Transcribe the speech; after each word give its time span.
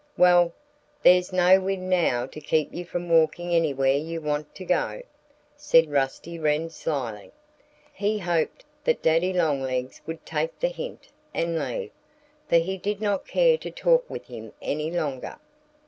"Well, 0.17 0.51
there's 1.03 1.31
no 1.31 1.59
wind 1.59 1.87
now 1.87 2.25
to 2.25 2.41
keep 2.41 2.73
you 2.73 2.85
from 2.85 3.07
walking 3.07 3.53
anywhere 3.53 3.93
you 3.93 4.19
want 4.19 4.55
to 4.55 4.65
go," 4.65 5.03
said 5.55 5.91
Rusty 5.91 6.39
Wren 6.39 6.71
slyly. 6.71 7.31
He 7.93 8.17
hoped 8.17 8.65
that 8.83 9.03
Daddy 9.03 9.31
Longlegs 9.31 10.01
would 10.07 10.25
take 10.25 10.59
the 10.59 10.69
hint 10.69 11.09
and 11.35 11.59
leave, 11.59 11.91
for 12.49 12.55
he 12.55 12.79
did 12.79 12.99
not 12.99 13.27
care 13.27 13.59
to 13.59 13.69
talk 13.69 14.09
with 14.09 14.25
him 14.25 14.53
any 14.59 14.89
longer. 14.89 15.37